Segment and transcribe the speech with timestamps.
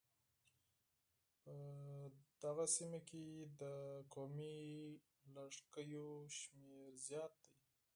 [1.43, 1.53] په
[2.43, 3.25] دغې سيمې کې
[3.61, 3.63] د
[4.13, 4.59] قومي
[5.35, 6.07] لږکيو
[6.39, 7.49] شمېر زيات دی.